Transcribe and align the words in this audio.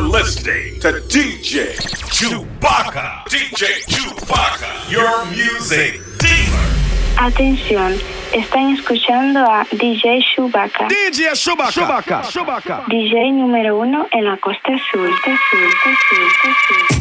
You're 0.00 0.08
listening 0.08 0.80
to 0.80 0.92
DJ 1.12 1.76
Chewbacca. 2.08 3.22
DJ 3.28 3.84
Chewbacca, 3.84 4.90
your 4.90 5.26
music 5.26 6.00
dealer. 6.16 6.68
Atención, 7.18 7.98
están 8.32 8.70
escuchando 8.76 9.40
a 9.40 9.66
DJ 9.70 10.24
Chewbacca. 10.34 10.88
DJ 10.88 11.34
Chewbacca. 11.34 12.22
Chewbacca. 12.22 12.84
DJ 12.88 13.32
número 13.32 13.76
uno 13.78 14.06
en 14.10 14.24
la 14.24 14.38
costa 14.38 14.72
sur, 14.90 15.06
sur, 15.06 15.38
sur, 15.50 15.70
sur, 15.76 16.30
sur. 16.66 17.00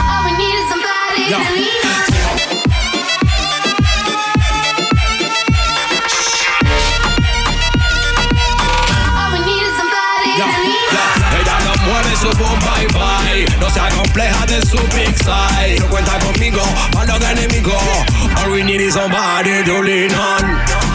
All 0.09 0.23
we 0.25 0.31
need 0.33 0.53
is 0.53 0.67
somebody 0.69 1.23
to 1.29 1.37
lean 1.55 1.85
on. 1.85 2.09
Oh, 9.21 9.35
Ella 11.39 11.55
no 11.65 11.73
mueve 11.85 12.15
su 12.17 12.29
bye 12.37 12.87
bye. 12.93 13.45
No 13.59 13.69
sea 13.69 13.89
compleja 13.89 14.45
de 14.45 14.61
su 14.65 14.77
big 14.95 15.15
side. 15.23 15.79
No 15.79 15.87
cuenta 15.89 16.19
conmigo 16.19 16.61
para 16.91 17.13
los 17.17 17.23
enemigos. 17.29 17.81
All 18.37 18.51
we 18.51 18.63
need 18.63 18.81
is 18.81 18.93
somebody 18.93 19.63
to 19.63 19.81
lean 19.81 20.13
on 20.15 20.88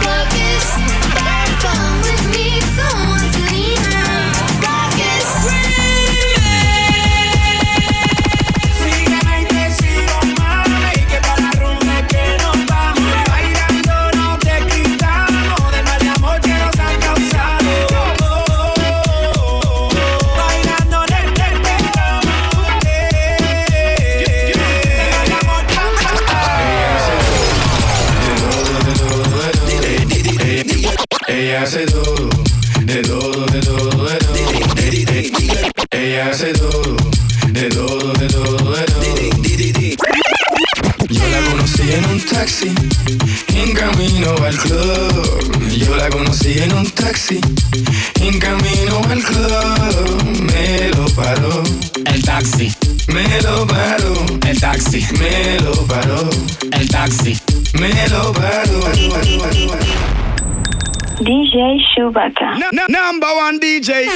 DJ 62.05 62.11
Chewbacca. 62.11 62.55
N- 62.55 62.63
n- 62.71 62.85
number 62.89 63.27
one 63.35 63.59
DJ. 63.59 64.07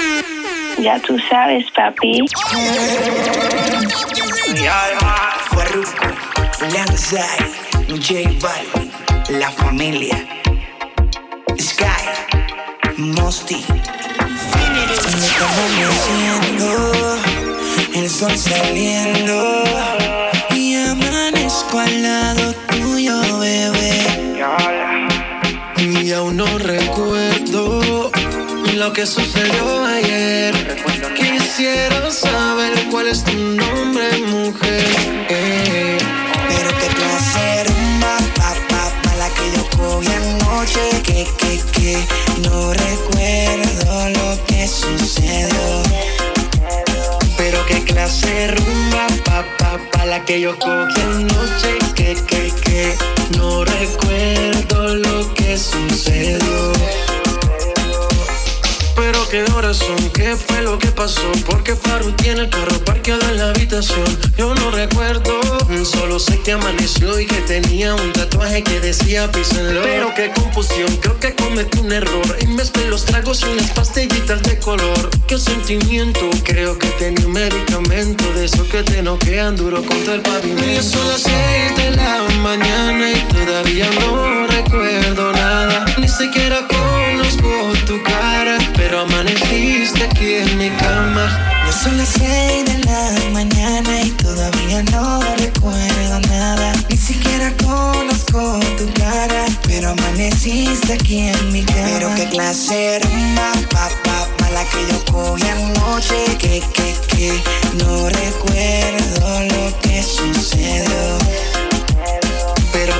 Ya 0.80 1.00
tú 1.00 1.18
sabes, 1.30 1.66
papi. 1.72 2.22
Farruko, 5.52 6.08
Lanzai, 6.74 7.40
J 8.00 8.30
Balvin, 8.42 8.92
La 9.40 9.50
Familia, 9.52 10.18
Sky, 11.58 12.06
Mosty. 12.98 13.66
amaneciendo, 15.40 17.18
el 17.96 18.10
sol 18.10 18.38
saliendo 18.38 19.64
y 20.52 20.76
amanezco 20.76 21.80
al 21.80 22.04
lado 22.04 22.54
tuyo, 22.70 23.40
bebé. 23.40 24.06
Y 25.78 26.12
aún 26.14 26.38
no 26.38 26.46
recuerdo 26.58 27.09
lo 28.80 28.94
que 28.94 29.06
sucedió 29.06 29.84
ayer. 29.84 30.54
Quisiera 31.14 32.10
saber 32.10 32.72
cuál 32.90 33.10
es 33.10 33.26
tu 33.26 33.34
nombre, 33.34 34.18
mujer. 34.28 34.86
Eh. 35.30 35.98
Pero 36.48 36.70
qué 36.80 36.88
clase 36.88 37.64
rumba, 37.66 38.18
pa, 38.36 38.54
pa, 38.70 39.02
pa, 39.04 39.16
la 39.16 39.30
que 39.32 39.52
yo 39.54 39.70
cogí 39.78 40.08
anoche. 40.08 41.02
Que, 41.04 41.28
que, 41.38 41.60
que, 41.74 41.98
no 42.48 42.74
recuerdo 42.74 44.10
lo 44.12 44.46
que 44.46 44.66
sucedió. 44.66 45.84
Pero 47.36 47.66
qué 47.66 47.84
clase 47.84 48.48
rumba, 48.48 49.08
pa, 49.26 49.46
pa, 49.58 49.78
pa, 49.92 50.06
la 50.06 50.24
que 50.24 50.40
yo 50.40 50.58
cogí 50.58 51.02
anoche. 51.02 51.78
Que, 51.96 52.16
que, 52.16 52.54
que, 52.64 52.96
no 53.38 53.66
recuerdo 53.66 54.96
lo 54.96 55.34
que 55.34 55.58
sucedió. 55.58 56.79
Pero 59.10 59.19
qué 59.30 59.44
horas 59.54 59.78
son, 59.78 60.10
qué 60.10 60.36
fue 60.36 60.62
lo 60.62 60.78
que 60.80 60.88
pasó. 60.88 61.32
Porque 61.46 61.76
Faru 61.76 62.12
tiene 62.14 62.42
el 62.42 62.50
carro 62.50 62.78
parqueado 62.84 63.22
en 63.30 63.38
la 63.38 63.50
habitación. 63.50 64.06
Yo 64.38 64.54
no 64.56 64.72
recuerdo, 64.72 65.40
solo 65.86 66.20
sé 66.20 66.40
que 66.42 66.54
amaneció 66.54 67.20
y 67.20 67.26
que 67.26 67.42
tenía 67.42 67.94
un 67.94 68.12
tatuaje 68.14 68.64
que 68.64 68.80
decía 68.80 69.32
písenlo. 69.32 69.82
Pero 69.84 70.14
qué 70.16 70.32
confusión, 70.32 70.96
creo 70.98 71.20
que 71.20 71.36
cometí 71.36 71.80
un 71.80 71.92
error. 71.92 72.38
Y 72.42 72.48
mezclé 72.48 72.90
los 72.90 73.06
tragos 73.06 73.44
unas 73.44 73.70
pastillitas 73.72 74.42
de 74.44 74.58
color. 74.60 75.10
Qué 75.28 75.38
sentimiento, 75.38 76.30
creo 76.44 76.78
que 76.78 76.88
tenía 77.00 77.26
un 77.26 77.34
medicamento 77.34 78.24
de 78.34 78.46
esos 78.46 78.68
que 78.68 78.84
te 78.84 79.02
noquean 79.04 79.56
duro 79.56 79.84
contra 79.84 80.16
el 80.16 80.22
pavimento. 80.22 80.84
Son 80.84 81.08
las 81.08 81.22
seis 81.22 81.76
de 81.78 81.92
la 81.96 82.24
mañana 82.42 83.12
y 83.12 83.22
todavía 83.34 83.90
no 84.00 84.48
recuerdo 84.48 85.32
nada. 85.34 85.86
Ni 85.98 86.08
siquiera 86.08 86.68
conozco 86.68 87.50
tu 87.86 88.02
cara, 88.04 88.58
pero 88.76 89.00
amaneciste 89.20 90.04
aquí 90.06 90.36
en 90.36 90.58
mi 90.58 90.70
cama. 90.70 91.28
Ya 91.66 91.72
son 91.74 91.98
las 91.98 92.08
seis 92.08 92.66
de 92.66 92.78
la 92.86 93.12
mañana 93.34 94.02
y 94.02 94.12
todavía 94.12 94.82
no 94.92 95.20
recuerdo 95.38 96.20
nada. 96.30 96.74
Ni 96.90 96.96
siquiera 96.96 97.54
conozco 97.58 98.60
tu 98.78 98.86
cara, 98.94 99.46
pero 99.64 99.90
amaneciste 99.90 100.94
aquí 100.94 101.20
en 101.28 101.52
mi 101.52 101.64
cama. 101.64 101.90
Pero 101.98 102.16
qué 102.16 102.30
clase 102.30 103.00
rumba, 103.00 103.52
pa, 103.72 103.90
pa, 104.04 104.50
la 104.52 104.64
que 104.66 104.88
yo 104.90 105.06
cogí 105.12 105.48
anoche. 105.48 106.38
Que, 106.38 106.62
que, 106.74 106.96
que, 107.10 107.44
no 107.84 108.10
recuerdo 108.10 109.44
lo 109.44 109.80
que 109.82 110.02
sucedió. 110.02 111.19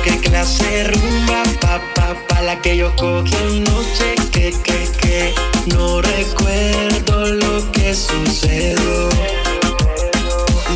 Qué 0.04 0.18
clase 0.18 0.84
rumba, 0.84 1.42
pa, 1.60 1.80
pa, 1.94 2.14
pa, 2.28 2.40
la 2.42 2.60
que 2.60 2.76
yo 2.76 2.94
cogí 2.96 3.34
anoche. 3.34 4.14
Que, 4.32 4.52
que, 4.64 4.88
que, 5.00 5.34
no 5.74 6.00
recuerdo 6.00 7.26
lo 7.26 7.72
que 7.72 7.94
sucedió. 7.94 9.49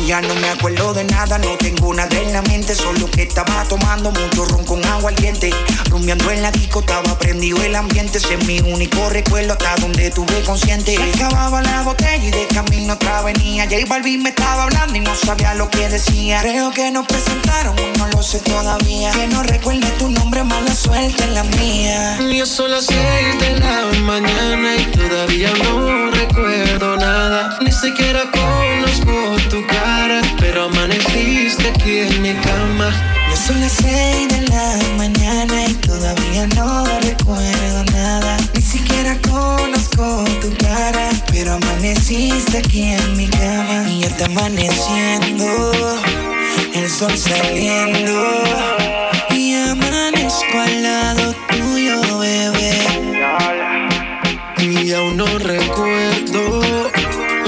Ya 0.03 0.21
no 0.21 0.35
me 0.35 0.49
acuerdo 0.49 0.93
de 0.93 1.03
nada, 1.05 1.37
no 1.39 1.57
tengo 1.57 1.93
nada 1.93 2.15
en 2.19 2.33
la 2.33 2.41
mente, 2.43 2.75
solo 2.75 3.09
que 3.09 3.23
estaba 3.23 3.63
tomando 3.63 4.11
mucho 4.11 4.45
ron 4.45 4.63
con 4.63 4.85
agua 4.85 5.11
caliente. 5.11 5.51
Rumbeando 5.89 6.29
en 6.29 6.41
la 6.41 6.51
disco, 6.51 6.81
estaba 6.81 7.17
prendido 7.17 7.63
el 7.63 7.75
ambiente, 7.75 8.17
ese 8.17 8.35
es 8.35 8.45
mi 8.45 8.59
único 8.59 9.09
recuerdo 9.09 9.53
hasta 9.53 9.75
donde 9.77 10.11
tuve 10.11 10.41
consciente. 10.43 10.95
Acababa 11.15 11.61
la 11.61 11.81
botella 11.81 12.23
y 12.23 12.29
de 12.29 12.45
camino 12.47 12.93
otra 12.93 13.21
venía. 13.21 13.63
J 13.63 13.77
Balvin 13.87 14.21
me 14.21 14.29
estaba 14.29 14.63
hablando 14.63 14.95
y 14.95 14.99
no 14.99 15.15
sabía 15.15 15.55
lo 15.55 15.69
que 15.69 15.87
decía. 15.87 16.41
Creo 16.41 16.71
que 16.71 16.91
nos 16.91 17.07
presentaron, 17.07 17.75
no 17.97 18.07
lo 18.09 18.21
sé 18.21 18.39
todavía. 18.39 19.11
Que 19.11 19.27
no 19.27 19.41
recuerde 19.43 19.89
tu 19.97 20.09
nombre, 20.09 20.43
mala 20.43 20.75
suerte 20.75 21.23
en 21.23 21.33
la 21.33 21.43
mía. 21.43 22.19
Y 22.21 22.45
son 22.45 22.71
las 22.71 22.85
seis 22.85 23.39
de 23.39 23.59
la 23.59 23.85
mañana 24.01 24.75
y 24.75 24.85
todavía 24.91 25.51
no 25.63 26.11
recuerdo 26.11 26.95
siquiera 27.85 28.23
conozco 28.31 29.35
tu 29.49 29.65
cara, 29.67 29.84
pero 30.39 30.65
amaneciste 30.65 31.69
aquí 31.69 31.99
en 31.99 32.21
mi 32.21 32.33
cama. 32.33 32.91
Ya 33.29 33.35
son 33.35 33.59
las 33.59 33.71
seis 33.71 34.27
de 34.29 34.41
la 34.47 34.77
mañana 34.97 35.65
y 35.65 35.73
todavía 35.75 36.47
no 36.55 36.85
recuerdo 37.01 37.83
nada. 37.91 38.37
Ni 38.53 38.61
siquiera 38.61 39.17
conozco 39.21 40.23
tu 40.41 40.55
cara, 40.57 41.09
pero 41.31 41.53
amaneciste 41.53 42.59
aquí 42.59 42.83
en 42.83 43.17
mi 43.17 43.27
cama. 43.27 43.85
Y 43.89 44.01
ya 44.01 44.07
está 44.07 44.25
amaneciendo, 44.25 45.47
el 46.73 46.89
sol 46.89 47.17
saliendo. 47.17 48.43
Y 49.31 49.53
amanezco 49.55 50.59
al 50.59 50.83
lado 50.83 51.35
tuyo, 51.49 52.19
bebé. 52.19 52.77
Y 54.59 54.93
aún 54.93 55.17
no 55.17 55.25
recuerdo 55.39 56.61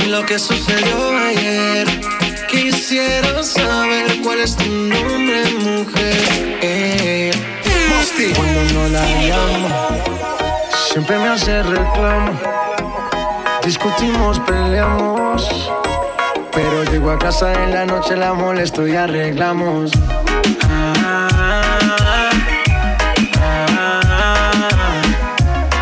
lo 0.07 0.25
que 0.25 0.39
sucedió 0.39 1.17
ayer. 1.17 1.96
Cuál 4.37 4.45
es 4.45 4.55
tu 4.55 4.69
nombre, 4.69 5.43
mujer. 5.63 6.59
Eh, 6.61 7.31
Cuando 8.35 8.61
no 8.71 8.87
la 8.89 9.03
llamo, 9.23 9.67
siempre 10.91 11.17
me 11.17 11.29
hace 11.29 11.63
reclamo. 11.63 12.39
Discutimos, 13.65 14.39
peleamos. 14.41 15.71
Pero 16.53 16.83
llego 16.83 17.09
a 17.09 17.17
casa 17.17 17.51
en 17.63 17.73
la 17.73 17.87
noche, 17.87 18.15
la 18.15 18.35
molesto 18.35 18.87
y 18.87 18.95
arreglamos. 18.95 19.91
Ah, 20.69 21.27
ah, 23.41 23.79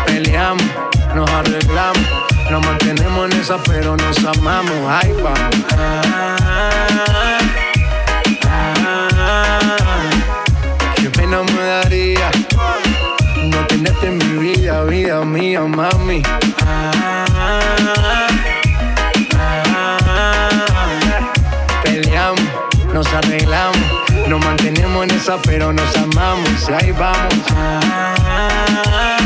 peleamos, 0.06 0.64
nos 1.14 1.30
arreglamos, 1.30 2.06
nos 2.50 2.64
mantenemos 2.64 3.30
en 3.30 3.38
esa, 3.38 3.58
pero 3.64 3.98
nos 3.98 4.16
amamos. 4.24 4.78
Ay, 4.88 5.12
vamos. 5.22 5.66
Pena 11.26 11.42
me 11.42 11.62
daría 11.62 12.30
no 13.50 13.66
tenerte 13.66 14.06
en 14.06 14.18
mi 14.18 14.54
vida, 14.54 14.84
vida 14.84 15.24
mía, 15.24 15.62
mami. 15.62 16.22
Peleamos, 21.82 22.40
nos 22.92 23.06
arreglamos, 23.12 23.78
nos 24.28 24.44
mantenemos 24.44 25.04
en 25.04 25.10
esa, 25.12 25.36
pero 25.42 25.72
nos 25.72 25.96
amamos. 25.96 26.68
Y 26.68 26.72
ahí 26.72 26.92
vamos. 26.92 29.25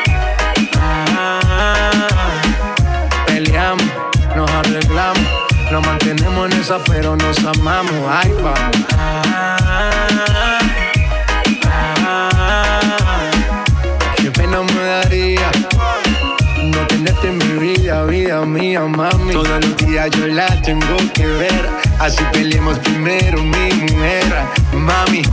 nos 5.71 5.85
mantenemos 5.85 6.51
en 6.51 6.59
esa, 6.59 6.79
pero 6.83 7.15
nos 7.15 7.37
amamos. 7.45 7.93
Ay, 8.09 8.31
vamos. 8.43 8.77
Qué 14.17 14.31
pena 14.31 14.61
me 14.61 14.83
daría 14.83 15.51
no 16.63 16.87
tenerte 16.87 17.27
en 17.27 17.37
mi 17.37 17.73
vida, 17.73 18.03
vida 18.03 18.45
mía, 18.45 18.81
mami. 18.81 19.33
Todos 19.33 19.65
los 19.65 19.77
días 19.77 20.09
yo 20.11 20.27
la 20.27 20.61
tengo 20.61 20.97
que 21.13 21.25
ver, 21.25 21.69
así 21.99 22.23
peleemos 22.31 22.77
primero, 22.79 23.41
mi 23.41 23.73
mujer. 23.73 24.25
Mami, 24.73 25.23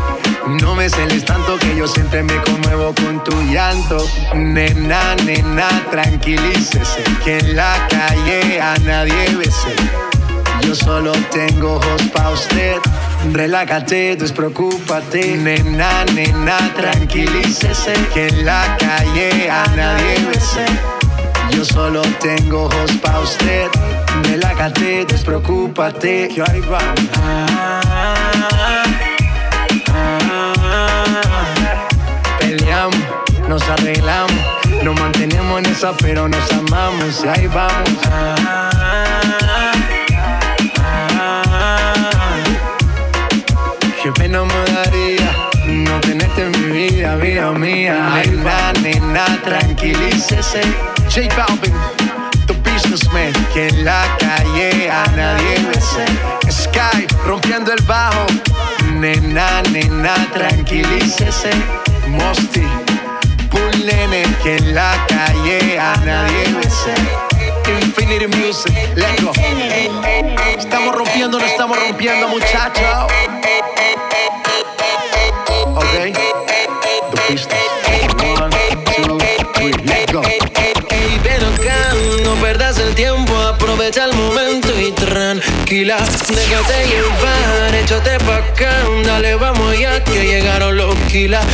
no 0.60 0.74
me 0.74 0.88
celes 0.88 1.24
tanto 1.24 1.58
que 1.58 1.76
yo 1.76 1.86
siempre 1.86 2.22
me 2.22 2.40
conmuevo 2.42 2.94
con 2.94 3.22
tu 3.24 3.32
llanto. 3.50 4.06
Nena, 4.34 5.16
nena, 5.24 5.68
tranquilícese, 5.90 7.02
que 7.24 7.38
en 7.38 7.56
la 7.56 7.74
calle 7.88 8.60
a 8.60 8.78
nadie 8.78 9.36
bese. 9.36 10.17
Yo 10.62 10.74
solo 10.74 11.12
tengo 11.30 11.76
ojos 11.76 12.02
pa' 12.12 12.30
usted. 12.30 12.76
Relájate, 13.32 14.16
despreocúpate. 14.16 15.36
Nena, 15.36 16.04
nena, 16.14 16.58
tranquilícese. 16.74 17.94
Que 18.12 18.28
en 18.28 18.44
la 18.44 18.76
calle 18.78 19.50
a 19.50 19.66
nadie 19.76 20.26
bese. 20.28 20.66
Yo 21.50 21.64
solo 21.64 22.02
tengo 22.20 22.64
ojos 22.64 22.92
pa' 23.02 23.20
usted. 23.20 23.68
Relájate, 24.24 25.04
despreocúpate. 25.06 26.28
Que 26.28 26.42
ahí 26.42 26.60
vamos. 26.60 27.00
Peleamos, 32.38 32.98
nos 33.48 33.62
arreglamos. 33.68 34.32
Nos 34.82 34.98
mantenemos 35.00 35.58
en 35.58 35.66
esa, 35.66 35.92
pero 35.96 36.28
nos 36.28 36.52
amamos. 36.52 37.24
Y 37.24 37.28
ahí 37.28 37.46
vamos. 37.48 38.67
La 47.38 48.72
nena, 48.82 49.24
tranquilícese. 49.44 50.60
J 51.08 51.28
Balvin, 51.36 51.74
the 52.46 52.54
businessman. 52.64 53.32
Que 53.52 53.68
en 53.68 53.84
la 53.84 54.02
calle 54.18 54.90
a 54.90 55.06
nadie 55.16 55.58
bese. 55.68 56.04
Sky, 56.50 57.06
rompiendo 57.24 57.72
el 57.72 57.82
bajo. 57.84 58.26
Nena, 58.94 59.62
nena, 59.70 60.14
tranquilícese. 60.32 61.50
Mosty, 62.08 62.66
Bull 63.50 63.86
nene. 63.86 64.22
Que 64.42 64.56
en 64.56 64.74
la 64.74 64.92
calle 65.08 65.78
a 65.78 65.96
nadie 66.04 66.44
bese. 66.54 66.94
Infinity 67.82 68.26
Music, 68.36 68.74
let's. 68.96 69.22
Estamos 70.58 70.94
rompiendo, 70.94 71.38
no 71.38 71.44
estamos 71.44 71.78
rompiendo, 71.78 72.28
muchachos. 72.28 73.12
Ven 81.22 81.44
acá, 81.44 81.92
no 82.24 82.34
perdas 82.36 82.78
el 82.78 82.94
tiempo, 82.94 83.36
aprovecha 83.36 84.06
el 84.06 84.14
momento 84.14 84.68
y 84.80 84.92
tranquila, 84.92 85.98
déjate 86.28 86.86
llevar, 86.86 87.74
échate 87.74 88.18
pa' 88.24 88.36
acá, 88.36 88.72
dale, 89.04 89.34
vamos 89.34 89.78
ya 89.78 90.02
que 90.04 90.24
llegaron 90.24 90.76
los 90.76 90.94
kilas. 91.12 91.44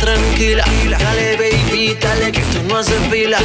Tranquila, 0.00 0.64
dale 0.98 1.36
baby, 1.36 1.59
dale 1.94 2.32
que 2.32 2.40
esto 2.40 2.62
no 2.68 2.78
hace 2.78 2.94
fila. 3.10 3.38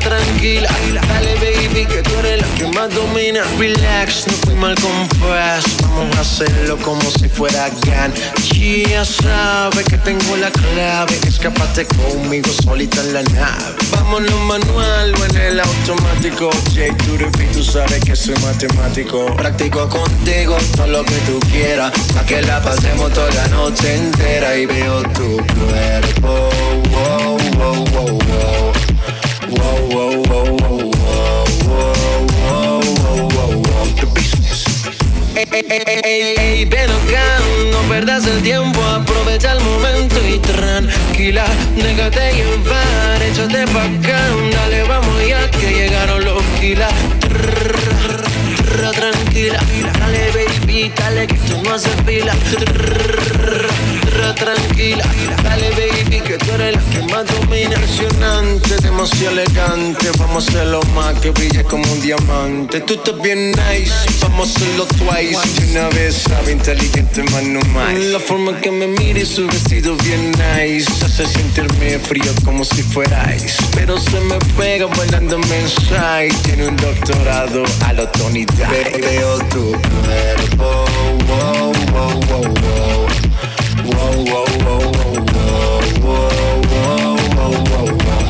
Tranquila, 0.00 0.68
dale 1.08 1.34
baby 1.34 1.84
que 1.84 2.02
tú 2.02 2.10
eres 2.20 2.40
la 2.40 2.48
que 2.54 2.66
más 2.68 2.94
domina. 2.94 3.42
Relax, 3.58 4.26
no 4.28 4.32
fui 4.32 4.54
mal 4.54 4.74
compás, 4.80 5.64
vamos 5.82 6.16
a 6.16 6.20
hacerlo 6.20 6.78
como 6.78 7.02
si 7.02 7.28
fuera 7.28 7.68
GAN. 7.84 8.12
Ya 8.54 9.04
sabes 9.04 9.84
que 9.84 9.98
tengo 9.98 10.36
la 10.36 10.50
clave, 10.50 11.18
escapate 11.26 11.86
conmigo 11.86 12.50
solita 12.62 13.00
en 13.02 13.12
la 13.12 13.22
nave. 13.24 13.76
Vámonos 13.92 14.40
manual 14.40 15.14
o 15.14 15.24
en 15.26 15.36
el 15.36 15.60
automático. 15.60 16.50
J 16.74 16.94
beat, 17.36 17.52
tú 17.52 17.62
sabes 17.62 18.02
que 18.04 18.16
soy 18.16 18.34
matemático. 18.36 19.34
Practico 19.36 19.88
contigo 19.88 20.56
todo 20.76 20.86
lo 20.86 21.04
que 21.04 21.16
tú 21.26 21.38
quieras, 21.50 21.92
pa' 22.14 22.24
que 22.24 22.40
la 22.42 22.62
pasemos 22.62 23.12
toda 23.12 23.30
la 23.32 23.48
noche 23.48 23.96
entera 23.96 24.56
y 24.56 24.66
veo 24.66 25.02
tu 25.14 25.36
cuerpo. 25.36 26.39
Ey, 35.72 36.64
ven 36.64 36.90
acá, 36.90 37.38
no 37.70 37.78
perdas 37.88 38.26
el 38.26 38.42
tiempo, 38.42 38.82
aprovecha 38.82 39.52
el 39.52 39.60
momento 39.60 40.16
y 40.28 40.38
tranquila, 40.38 41.44
déjate 41.76 42.32
llevar, 42.34 43.22
échate 43.22 43.66
pa' 43.72 43.84
acá, 43.84 44.20
dale, 44.52 44.82
vamos 44.84 45.26
ya 45.26 45.50
que 45.50 45.72
llegaron 45.72 46.24
los 46.24 46.42
kilas, 46.60 46.92
tranquila, 48.94 49.58
dale, 49.98 50.30
baby 50.32 50.69
dale 50.70 51.26
que 51.26 51.34
tú 51.34 51.60
no 51.62 51.74
haces 51.74 51.92
fila. 52.06 52.32
Tranquila, 54.36 55.04
dale 55.42 55.70
baby 55.70 56.20
que 56.20 56.38
tú 56.38 56.52
eres 56.52 56.76
la 56.76 56.82
que 56.92 57.02
más 57.12 57.28
abdomen 57.28 57.64
impresionante, 57.64 58.76
demasiado 58.76 59.40
elegante. 59.40 60.06
Vamos 60.18 60.46
a 60.46 60.50
hacerlo 60.50 60.80
más 60.94 61.18
que 61.20 61.30
brille 61.30 61.64
como 61.64 61.82
un 61.92 62.00
diamante. 62.00 62.80
Tú 62.80 62.94
estás 62.94 63.20
bien 63.20 63.50
nice, 63.50 63.92
vamos 64.22 64.48
a 64.48 64.52
hacerlo 64.52 64.86
twice. 64.86 65.60
De 65.60 65.72
una 65.72 65.88
vez 65.90 66.14
sabe 66.14 66.52
inteligente, 66.52 67.22
más 67.24 67.42
no 67.42 67.60
más. 67.72 67.92
La 67.92 68.20
forma 68.20 68.58
que 68.60 68.70
me 68.70 68.86
mire 68.86 69.26
su 69.26 69.46
vestido 69.48 69.96
bien 69.96 70.30
nice. 70.32 70.90
Hace 71.04 71.26
sentirme 71.26 71.98
frío 71.98 72.32
como 72.44 72.64
si 72.64 72.82
fuera 72.82 73.34
ice. 73.34 73.62
Pero 73.74 73.98
se 73.98 74.20
me 74.20 74.38
pega 74.56 74.86
bailándome 74.86 75.60
inside. 75.60 76.34
Tiene 76.44 76.68
un 76.68 76.76
doctorado 76.76 77.64
a 77.84 77.92
lo 77.92 78.08
Tony. 78.10 78.46
Veo 79.02 79.38
tu 79.50 79.72
cuerpo, 79.72 80.59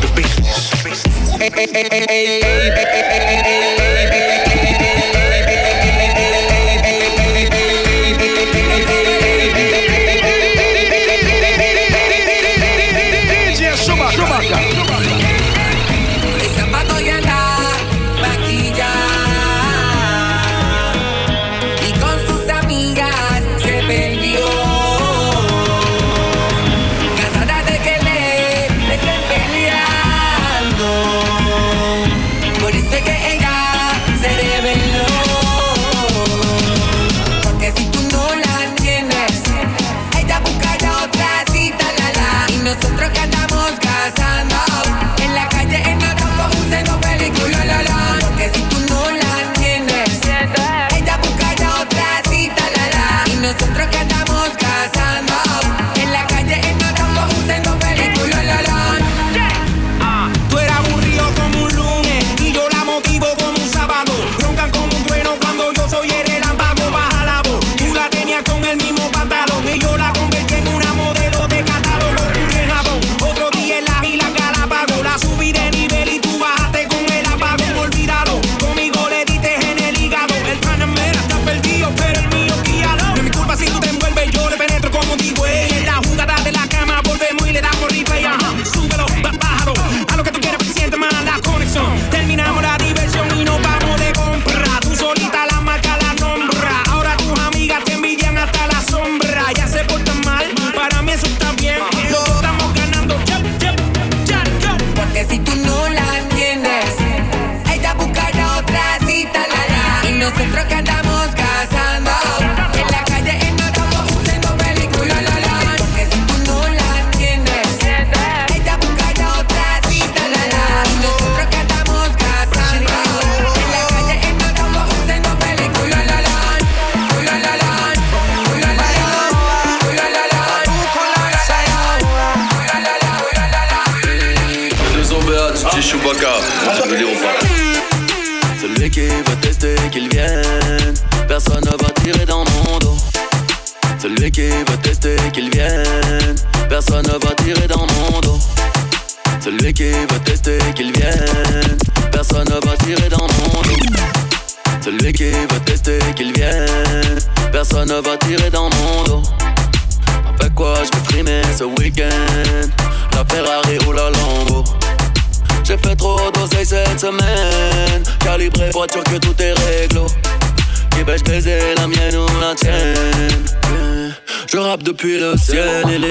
The 0.00 0.08
business. 0.14 0.70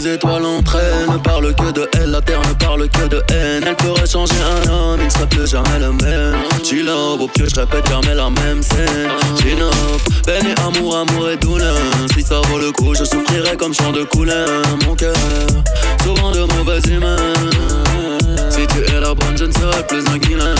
Les 0.01 0.13
étoiles 0.13 0.45
entraînent 0.45 1.11
Ne 1.11 1.17
parle 1.17 1.53
que 1.55 1.71
de 1.71 1.89
elle, 1.93 2.11
la 2.11 2.21
terre 2.21 2.41
ne 2.47 2.53
parle 2.53 2.87
que 2.89 3.07
de 3.07 3.23
haine. 3.31 3.63
Elle 3.65 3.75
ferait 3.81 4.07
changer 4.07 4.33
un 4.41 4.71
homme, 4.71 4.99
il 4.99 5.05
ne 5.05 5.09
serait 5.09 5.27
plus 5.27 5.47
jamais 5.47 5.79
le 5.79 5.91
même. 5.91 6.35
Chill 6.63 6.89
au 6.89 7.27
pieu, 7.27 7.47
je 7.49 7.59
répète 7.59 7.87
jamais 7.89 8.15
la 8.15 8.29
même 8.29 8.61
scène. 8.61 9.09
Chinov, 9.39 10.03
peine 10.25 10.47
et 10.47 10.59
amour, 10.61 10.97
amour 10.97 11.29
et 11.29 11.37
douleur. 11.37 11.75
Si 12.13 12.21
ça 12.21 12.41
vaut 12.49 12.59
le 12.59 12.71
coup, 12.71 12.93
je 12.95 13.03
souffrirai 13.03 13.57
comme 13.57 13.73
chant 13.73 13.91
de 13.91 14.03
couleur. 14.03 14.47
Mon 14.85 14.95
cœur, 14.95 15.15
souvent 16.03 16.31
de 16.31 16.41
mauvaise 16.53 16.85
humeur 16.85 17.19
Si 18.49 18.65
tu 18.67 18.95
es 18.95 18.99
la 18.99 19.13
bonne, 19.13 19.37
je 19.37 19.45
ne 19.45 19.51
serai 19.51 19.83
plus 19.87 20.03
un 20.07 20.17
guilain 20.17 20.55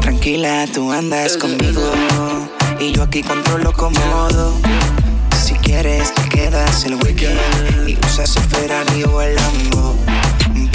Tranquila, 0.00 0.66
tú 0.72 0.92
andas 0.92 1.36
conmigo. 1.36 1.80
y 2.80 2.92
yo 2.92 3.02
aquí 3.02 3.22
controlo 3.22 3.72
cómodo. 3.72 4.52
Si 5.04 5.05
quieres 5.66 6.14
te 6.14 6.28
quedas 6.28 6.84
el 6.84 6.94
weekend 6.94 7.40
y 7.88 7.98
usas 8.06 8.36
el 8.36 8.42
Ferrari 8.44 9.02
o 9.02 9.20
el 9.20 9.34
Lambo. 9.34 9.96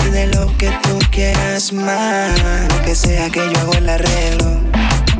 Pide 0.04 0.28
lo 0.28 0.46
que 0.58 0.70
tú 0.84 1.00
quieras 1.12 1.72
más, 1.72 2.38
lo 2.70 2.82
que 2.84 2.94
sea 2.94 3.30
que 3.30 3.40
yo 3.40 3.60
hago 3.62 3.74
el 3.74 3.88
arreglo. 3.88 4.60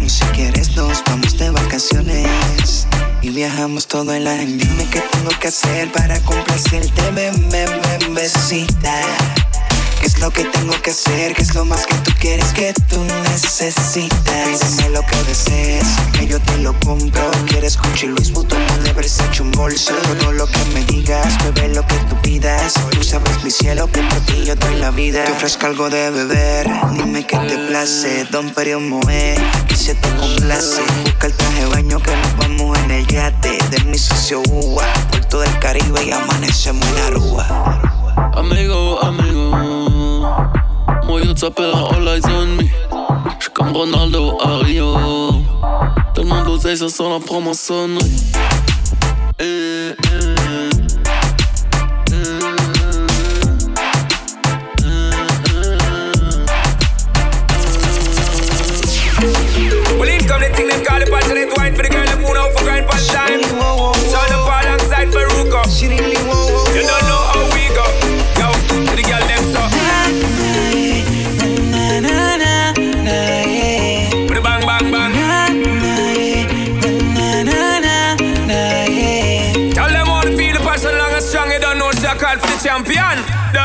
Y 0.01 0.10
si 0.10 0.25
quieres 0.36 0.75
nos 0.75 1.01
vamos 1.06 1.38
de 1.38 1.51
vacaciones 1.51 2.86
y 3.22 3.30
viajamos 3.30 3.88
todo 3.88 4.13
el 4.13 4.28
año. 4.28 4.58
Dime 4.58 4.86
qué 4.92 5.00
tengo 5.00 5.32
que 5.40 5.48
hacer 5.48 5.90
para 5.94 6.20
complacerte, 6.20 7.01
ven, 7.12 7.50
ven, 7.50 8.13
besita. 8.13 9.01
¿Qué 10.01 10.08
es 10.08 10.20
lo 10.20 10.31
que 10.31 10.46
tengo 10.46 10.74
que 10.81 10.89
hacer? 10.89 11.36
¿Qué 11.36 11.43
es 11.43 11.53
lo 11.53 11.63
más 11.63 11.86
que 11.86 11.93
tú 11.96 12.12
quieres 12.20 12.51
que 12.53 12.74
tú 12.89 13.03
necesitas? 13.03 14.10
Pídeme 14.25 14.89
lo 14.89 15.05
que 15.05 15.15
desees, 15.27 15.86
que 16.13 16.25
yo 16.25 16.39
te 16.39 16.58
lo 16.58 16.74
compro. 16.79 17.29
¿Quieres 17.46 17.77
Gucci, 17.77 18.08
Luis 18.08 18.31
Vuitton 18.31 18.60
de 18.84 18.93
Versace 18.93 19.43
un 19.43 19.51
bolso? 19.51 19.93
Todo 20.20 20.31
lo 20.31 20.48
que 20.48 20.65
me 20.74 20.84
digas, 20.86 21.38
bebé 21.43 21.75
lo 21.75 21.86
que 21.86 21.93
tú 22.10 22.15
pidas. 22.24 22.74
Tú 22.89 23.03
sabes 23.03 23.43
mi 23.43 23.51
cielo 23.51 23.88
que 23.91 24.01
por 24.01 24.20
ti 24.22 24.43
yo 24.43 24.55
doy 24.55 24.75
la 24.77 24.89
vida. 24.89 25.24
Te 25.24 25.34
ofrezco 25.34 25.67
algo 25.67 25.88
de 25.91 26.10
beber, 26.10 26.67
dime 26.93 27.27
qué 27.27 27.38
te 27.38 27.58
place. 27.67 28.25
Don 28.31 28.50
Perio 28.50 28.79
Moe, 28.79 29.36
aquí 29.62 29.75
se 29.75 29.93
te 29.93 30.10
complace. 30.15 30.81
Busca 31.03 31.27
el 31.27 31.34
traje 31.34 31.65
baño 31.67 32.01
que 32.01 32.15
nos 32.15 32.38
vamos 32.38 32.75
en 32.79 32.89
el 32.89 33.05
yate. 33.05 33.60
De 33.70 33.84
mi 33.84 34.00
socio 34.00 34.41
Uva, 34.50 34.84
por 35.12 35.25
todo 35.25 35.43
el 35.43 35.60
Caribe 35.60 36.03
y 36.05 36.12
amanecemos 36.12 36.88
en 36.88 37.03
Aruba. 37.03 37.81
Amigo, 38.34 39.00
amigo 39.03 39.80
Moi 41.05 41.22
yo 41.22 41.34
t'appelle 41.34 41.72
all 41.74 42.08
eyes 42.08 42.25
on 42.25 42.58
me. 42.58 42.63
J'suis 43.39 43.51
comme 43.53 43.72
Ronaldo 43.74 44.38
à 44.41 44.58
Rio. 44.60 44.96
Tellement 46.13 46.43
d'oseille, 46.43 46.77
ça 46.77 46.89
sent 46.89 47.10
la 47.10 47.20
promo 47.20 47.53
sonnerie 47.53 48.31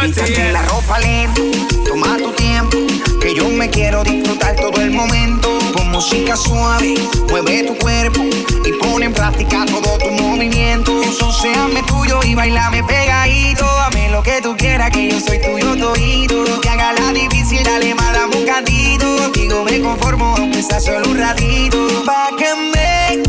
Quítate 0.07 0.53
la 0.53 0.63
ropa 0.63 1.01
lento, 1.01 1.43
toma 1.85 2.17
tu 2.17 2.31
tiempo, 2.35 2.79
que 3.21 3.35
yo 3.35 3.49
me 3.49 3.69
quiero 3.69 4.05
disfrutar 4.05 4.55
todo 4.55 4.81
el 4.81 4.93
momento. 4.93 5.59
Con 5.73 5.91
música 5.91 6.37
suave, 6.37 6.95
mueve 7.29 7.65
tu 7.65 7.77
cuerpo 7.77 8.23
y 8.65 8.73
pon 8.75 9.03
en 9.03 9.13
práctica 9.13 9.67
todo 9.67 9.99
tu 9.99 10.11
movimiento. 10.13 11.03
Entonces 11.03 11.57
hazme 11.57 11.83
tuyo 11.83 12.21
y 12.23 12.37
bailame 12.37 12.85
pegadito. 12.85 13.65
Dame 13.65 14.09
lo 14.11 14.23
que 14.23 14.41
tú 14.41 14.57
quieras, 14.57 14.93
que 14.93 15.11
yo 15.11 15.19
soy 15.19 15.41
tuyo 15.41 15.77
todito. 15.77 16.61
Que 16.61 16.69
haga 16.69 16.93
la 16.93 17.13
difícil, 17.13 17.65
dale 17.65 17.93
más, 17.97 18.13
dame 18.13 18.37
un 18.37 18.47
cantito. 18.47 19.17
Contigo 19.17 19.65
me 19.65 19.81
conformo, 19.81 20.37
aunque 20.39 20.63
sea 20.63 20.79
solo 20.79 21.11
un 21.11 21.19
ratito. 21.19 22.05
Pa' 22.07 22.31
que 22.39 22.55
me 22.55 23.23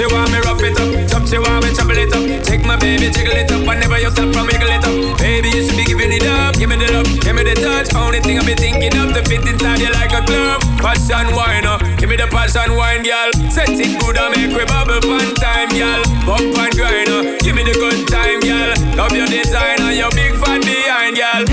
she 0.00 0.06
want 0.08 0.32
me 0.32 0.40
rough 0.40 0.62
it 0.64 0.80
up. 0.80 0.88
Chop, 1.12 1.28
she 1.28 1.36
want 1.36 1.60
me 1.60 1.76
chop 1.76 1.92
it 1.92 2.08
up. 2.08 2.24
Take 2.48 2.64
my 2.64 2.76
baby, 2.80 3.12
jiggle 3.12 3.36
it 3.36 3.52
up. 3.52 3.60
Whenever 3.68 4.00
you 4.00 4.08
stop 4.08 4.32
from 4.32 4.48
wiggle 4.48 4.72
it 4.72 4.80
up. 4.80 4.96
Baby, 5.20 5.52
you 5.52 5.60
should 5.60 5.76
be 5.76 5.84
giving 5.84 6.08
it 6.08 6.24
up. 6.24 6.56
Give 6.56 6.72
me 6.72 6.76
the 6.80 6.88
love, 6.88 7.04
give 7.20 7.36
me 7.36 7.44
the 7.44 7.52
touch. 7.52 7.92
Only 7.92 8.20
thing 8.24 8.40
I 8.40 8.44
be 8.48 8.56
thinking 8.56 8.96
of 8.96 9.12
to 9.12 9.20
fit 9.28 9.44
inside 9.44 9.84
you 9.84 9.92
like 9.92 10.16
a 10.16 10.24
glove. 10.24 10.64
Passion 10.80 11.36
wine, 11.36 11.68
uh. 11.68 11.76
give 12.00 12.08
me 12.08 12.16
the 12.16 12.24
passion 12.32 12.72
wine, 12.80 13.04
girl. 13.04 13.28
Set 13.52 13.76
it 13.76 13.92
good 14.00 14.16
and 14.16 14.32
make 14.32 14.56
we 14.56 14.64
bubble 14.64 15.04
fun 15.04 15.28
time, 15.36 15.68
girl. 15.76 16.00
Bump 16.24 16.56
and 16.56 16.72
grind, 16.72 17.12
uh. 17.12 17.36
give 17.44 17.52
me 17.52 17.62
the 17.68 17.76
good 17.76 18.08
time, 18.08 18.40
girl. 18.40 18.72
Love 18.96 19.12
your 19.12 19.28
design 19.28 19.84
and 19.84 19.96
your 20.00 20.08
big 20.16 20.32
fat 20.40 20.64
behind, 20.64 21.20
girl. 21.20 21.44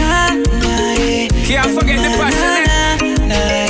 Can't 1.44 1.72
forget 1.75 2.00
the 2.00 2.12
passion, 2.16 2.63
eh. 2.63 2.96
na, 3.27 3.36
na, 3.36 3.66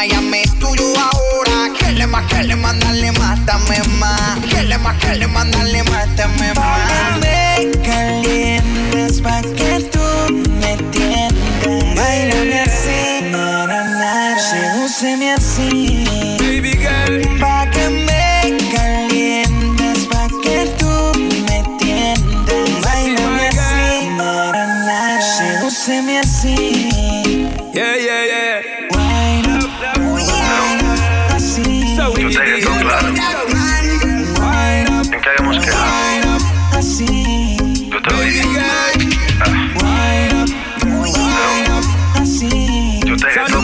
Y 0.00 0.12
hazme 0.12 0.44
tuyo 0.60 0.94
ahora. 0.96 1.72
Que 1.76 1.90
le 1.90 2.06
más, 2.06 2.24
que 2.26 2.54
más, 2.54 2.78
dale 2.78 3.10
más, 3.12 3.44
dame 3.44 3.82
más. 3.98 4.38
Que 4.48 4.62
le 4.62 4.78
más, 4.78 4.96
que 4.98 5.26
más, 5.26 5.50
dale 5.50 5.82
más, 5.82 6.16
dame 6.16 6.54
más. 6.54 7.18
Me 7.18 7.68
calientes 7.82 9.20
pa' 9.20 9.42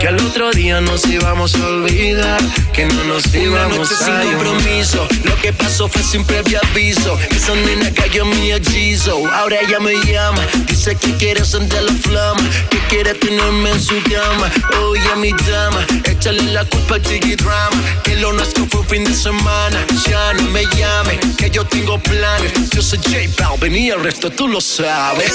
Que 0.00 0.08
al 0.08 0.16
otro 0.16 0.50
día 0.50 0.80
nos 0.80 1.06
íbamos 1.06 1.54
a 1.56 1.66
olvidar. 1.66 2.40
Que 2.72 2.86
no 2.86 3.04
nos 3.04 3.26
Una 3.26 3.38
íbamos 3.38 3.78
noche 3.78 3.94
a 4.00 4.22
sin 4.22 4.32
compromiso. 4.32 5.06
Lo 5.24 5.36
que 5.36 5.52
pasó 5.52 5.88
fue 5.88 6.02
sin 6.02 6.24
previo 6.24 6.58
aviso. 6.70 7.18
Esa 7.30 7.54
nena 7.54 7.92
cayó 7.92 8.22
en 8.22 8.30
mi 8.30 8.50
hechizo. 8.50 9.26
Ahora 9.30 9.56
ella 9.60 9.78
me 9.78 9.92
llama. 10.06 10.40
Dice 10.66 10.96
que 10.96 11.14
quiere 11.16 11.44
sentir 11.44 11.82
la 11.82 11.92
flama. 11.92 12.40
Que 12.70 12.78
quiere 12.88 13.12
tenerme 13.12 13.72
en 13.72 13.80
su 13.80 13.94
cama. 14.04 14.50
Oye, 14.84 15.16
mi 15.16 15.32
dama. 15.32 15.84
Échale 16.04 16.44
la 16.44 16.64
culpa 16.64 16.94
al 16.94 17.02
Chiqui 17.02 17.36
Drama. 17.36 17.82
Que 18.02 18.16
lo 18.16 18.32
nuestro 18.32 18.66
fue 18.70 18.80
un 18.80 18.86
fin 18.86 19.04
de 19.04 19.14
semana. 19.14 19.84
Ya 20.08 20.32
no 20.32 20.44
me 20.50 20.64
llame. 20.76 21.20
Que 21.36 21.50
yo 21.50 21.66
tengo 21.66 21.98
planes. 21.98 22.52
Yo 22.70 22.80
soy 22.80 22.98
J 23.04 23.18
Balvin 23.38 23.76
y 23.76 23.90
el 23.90 24.02
resto 24.02 24.30
tú 24.30 24.48
lo 24.48 24.62
sabes. 24.62 25.34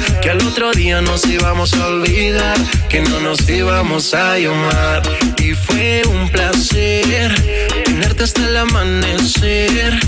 Que 0.21 0.29
al 0.29 0.45
otro 0.45 0.71
día 0.71 1.01
nos 1.01 1.25
íbamos 1.25 1.73
a 1.73 1.87
olvidar. 1.87 2.57
Que 2.89 3.01
no 3.01 3.19
nos 3.19 3.49
íbamos 3.49 4.13
a 4.13 4.37
llamar. 4.37 5.01
Y 5.37 5.53
fue 5.53 6.03
un 6.07 6.29
placer 6.29 7.33
tenerte 7.83 8.23
hasta 8.23 8.47
el 8.47 8.57
amanecer. 8.57 9.99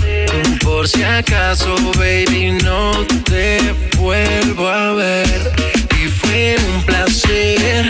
Por 0.62 0.88
si 0.88 1.02
acaso, 1.02 1.74
baby, 1.98 2.52
no 2.62 2.92
te 3.24 3.58
vuelvo 3.98 4.68
a 4.68 4.92
ver. 4.92 5.52
Y 6.00 6.08
fue 6.08 6.56
un 6.74 6.82
placer 6.84 7.88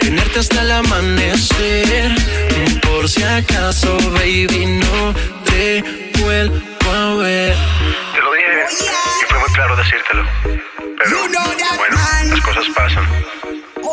tenerte 0.00 0.38
hasta 0.38 0.62
el 0.62 0.72
amanecer. 0.72 2.14
Por 2.82 3.08
si 3.08 3.22
acaso, 3.22 3.98
baby, 4.12 4.80
no 4.80 5.14
te 5.44 5.84
vuelvo 6.20 6.90
a 6.90 7.14
ver. 7.16 7.54
Te 8.14 8.20
lo 8.22 8.32
dije 8.32 8.46
y 9.20 9.24
fue 9.28 9.38
muy 9.38 9.50
claro 9.50 9.76
decírtelo. 9.76 10.24
Cosas 12.56 12.74
pasan. 12.74 13.04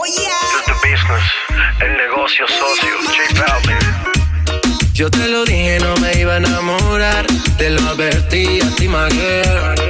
This 0.05 0.19
is 0.19 0.65
the 0.67 0.75
business, 0.81 1.23
el 1.81 1.97
negocio 1.97 2.47
socio, 2.47 2.95
J 3.11 3.41
Balvin. 3.41 3.77
Yo 4.93 5.09
te 5.11 5.27
lo 5.27 5.43
dije, 5.43 5.79
no 5.81 5.93
me 5.97 6.13
iba 6.17 6.35
a 6.35 6.37
enamorar. 6.37 7.25
Te 7.57 7.71
lo 7.71 7.81
advertí 7.89 8.61
a 8.61 8.75
ti, 8.75 8.87
my 8.87 9.09
girl, 9.09 9.82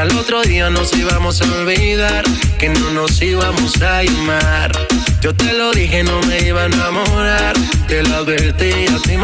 Que 0.00 0.04
al 0.04 0.16
otro 0.16 0.40
día 0.40 0.70
nos 0.70 0.96
íbamos 0.96 1.42
a 1.42 1.44
olvidar. 1.60 2.24
Que 2.58 2.70
no 2.70 2.90
nos 2.92 3.20
íbamos 3.20 3.82
a 3.82 4.02
llamar. 4.02 4.72
Yo 5.20 5.34
te 5.34 5.52
lo 5.52 5.72
dije, 5.72 6.02
no 6.02 6.22
me 6.22 6.38
iba 6.38 6.62
a 6.62 6.66
enamorar. 6.66 7.52
Te 7.86 8.02
lo 8.04 8.16
advertí 8.16 8.86
a 8.86 8.96
ti, 9.02 9.18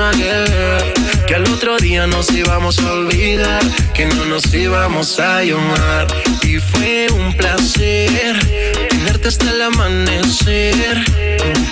Que 1.27 1.35
al 1.35 1.45
otro 1.45 1.79
día 1.79 2.07
nos 2.07 2.31
íbamos 2.31 2.79
a 2.81 2.93
olvidar. 2.93 3.63
Que 3.95 4.05
no 4.05 4.27
nos 4.27 4.53
íbamos 4.53 5.19
a 5.19 5.43
llamar. 5.45 6.09
Y 6.43 6.59
fue 6.59 7.07
un 7.11 7.33
placer 7.33 8.39
tenerte 8.91 9.29
hasta 9.29 9.51
el 9.51 9.63
amanecer. 9.63 11.03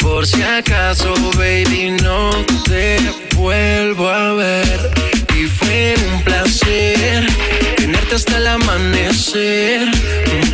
Por 0.01 0.27
si 0.27 0.43
acaso, 0.43 1.13
baby, 1.37 1.91
no 2.03 2.31
te 2.65 3.01
vuelvo 3.35 4.09
a 4.09 4.33
ver. 4.33 5.14
Y 5.45 5.47
fue 5.47 5.95
un 6.11 6.23
placer 6.23 7.27
tenerte 7.77 8.15
hasta 8.15 8.39
el 8.39 8.47
amanecer. 8.47 9.91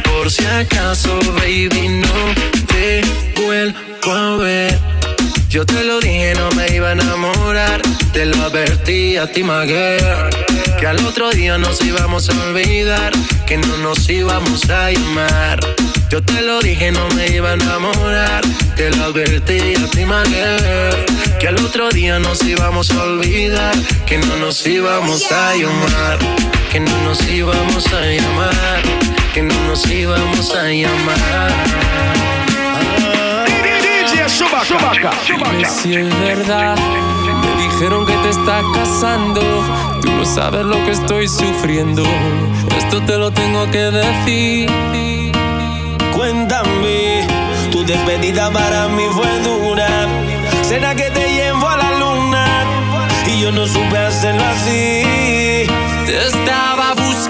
Por 0.02 0.28
si 0.32 0.44
acaso, 0.44 1.16
baby, 1.36 1.88
no 1.88 2.34
te 2.66 3.00
vuelvo 3.40 4.12
a 4.12 4.36
ver. 4.38 4.76
Yo 5.48 5.64
te 5.64 5.84
lo 5.84 6.00
dije, 6.00 6.34
no 6.34 6.50
me 6.56 6.74
iba 6.74 6.88
a 6.88 6.92
enamorar. 6.92 7.80
Te 8.12 8.26
lo 8.26 8.42
advertí 8.42 9.16
a 9.16 9.30
ti, 9.30 9.44
my 9.44 9.64
girl, 9.64 10.28
Que 10.80 10.88
al 10.88 10.98
otro 11.06 11.30
día 11.30 11.56
nos 11.56 11.80
íbamos 11.84 12.28
a 12.28 12.32
olvidar. 12.48 13.12
Que 13.46 13.58
no 13.58 13.76
nos 13.76 14.08
íbamos 14.10 14.68
a 14.70 14.90
llamar. 14.90 15.60
Yo 16.10 16.20
te 16.20 16.42
lo 16.42 16.58
dije, 16.58 16.90
no 16.90 17.06
me 17.14 17.28
iba 17.28 17.50
a 17.50 17.52
enamorar. 17.54 18.42
Te 18.74 18.90
lo 18.90 19.04
advertí 19.04 19.76
a 19.76 19.86
ti. 19.90 20.04
Que 21.38 21.46
al 21.46 21.56
otro 21.64 21.88
día 21.90 22.18
nos 22.18 22.42
íbamos 22.42 22.90
a 22.90 23.04
olvidar. 23.04 23.72
Que 24.06 24.18
no 24.18 24.36
nos 24.38 24.66
íbamos 24.66 25.30
a 25.30 25.54
llamar. 25.54 26.18
Que 26.72 26.80
no 26.80 26.90
nos 27.04 27.22
íbamos 27.30 27.86
a 27.92 28.00
llamar. 28.00 28.82
Que 29.32 29.42
no 29.42 29.54
nos 29.68 29.88
íbamos 29.88 30.52
a 30.52 30.64
llamar. 30.64 31.52
Dime 35.28 35.64
si 35.64 35.94
es 35.94 36.20
verdad. 36.20 36.76
Me 36.76 37.62
dijeron 37.62 38.04
que 38.04 38.14
te 38.14 38.30
estás 38.30 38.64
casando. 38.74 39.42
Tú 40.02 40.10
no 40.10 40.24
sabes 40.24 40.64
lo 40.64 40.84
que 40.84 40.90
estoy 40.90 41.28
sufriendo. 41.28 42.02
Esto 42.76 43.00
te 43.02 43.16
lo 43.16 43.30
tengo 43.30 43.70
que 43.70 43.78
decir. 43.78 45.19
Tu 47.80 47.86
despedida 47.86 48.50
para 48.50 48.88
mí 48.88 49.04
fue 49.10 49.40
dura. 49.40 49.88
¿Será 50.62 50.94
que 50.94 51.10
te 51.10 51.32
llevo 51.32 51.66
a 51.66 51.78
la 51.78 51.98
luna? 51.98 52.46
Y 53.26 53.40
yo 53.40 53.50
no 53.52 53.66
supe 53.66 53.96
hacerlo 53.96 54.42
así. 54.44 55.02
Te 56.04 56.26
estaba 56.26 56.92
buscando 56.94 57.29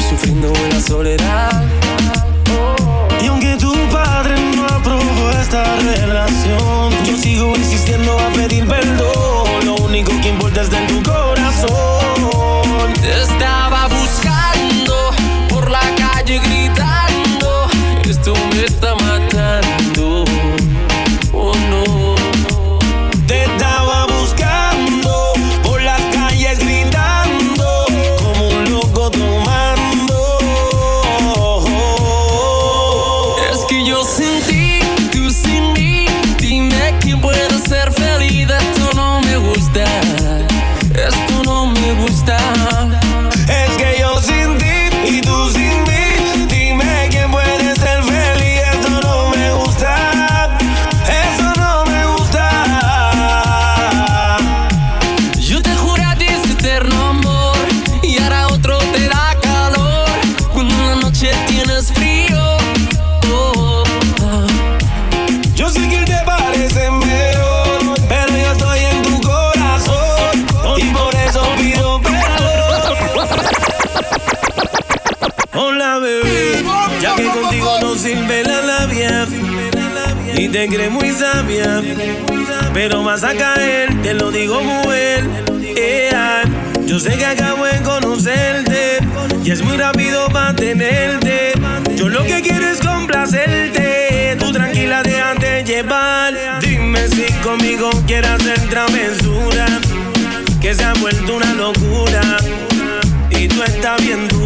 sufriendo 0.00 0.48
en 0.48 0.70
la 0.70 0.80
soledad. 0.80 1.87
Te 80.52 80.68
crees 80.68 80.90
muy 80.90 81.12
sabia, 81.12 81.82
pero 82.72 83.02
vas 83.02 83.24
a 83.24 83.34
caer, 83.34 83.94
te 84.02 84.14
lo 84.14 84.30
digo 84.30 84.62
mujer. 84.62 85.24
Ea, 85.76 86.42
yo 86.86 86.98
sé 86.98 87.16
que 87.16 87.26
acabo 87.26 87.64
de 87.66 87.80
conocerte 87.82 88.98
y 89.44 89.50
es 89.50 89.62
muy 89.62 89.76
rápido 89.76 90.28
para 90.28 90.54
tenerte. 90.54 91.52
Yo 91.96 92.08
lo 92.08 92.24
que 92.24 92.40
quiero 92.42 92.66
es 92.66 92.80
complacerte, 92.80 94.36
tú 94.38 94.52
tranquila 94.52 95.02
déjate 95.02 95.64
llevar. 95.64 96.34
Dime 96.60 97.06
si 97.08 97.32
conmigo 97.42 97.90
quieres 98.06 98.30
hacer 98.30 98.58
travesura, 98.68 99.66
que 100.60 100.74
se 100.74 100.84
ha 100.84 100.94
vuelto 100.94 101.36
una 101.36 101.52
locura 101.54 102.22
y 103.30 103.48
tú 103.48 103.62
estás 103.62 104.00
bien 104.02 104.28
dura, 104.28 104.37